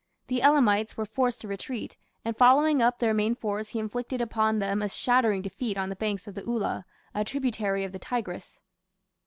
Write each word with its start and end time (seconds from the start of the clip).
The 0.25 0.41
Elamites 0.41 0.97
were 0.97 1.05
forced 1.05 1.41
to 1.41 1.47
retreat, 1.47 1.95
and 2.25 2.35
following 2.35 2.81
up 2.81 2.97
their 2.97 3.13
main 3.13 3.35
force 3.35 3.69
he 3.69 3.77
inflicted 3.77 4.19
upon 4.19 4.57
them 4.57 4.81
a 4.81 4.89
shattering 4.89 5.43
defeat 5.43 5.77
on 5.77 5.89
the 5.89 5.95
banks 5.95 6.25
of 6.25 6.33
the 6.33 6.41
Ula, 6.41 6.87
a 7.13 7.23
tributary 7.23 7.85
of 7.85 7.91
the 7.91 7.99
Tigris. 7.99 8.59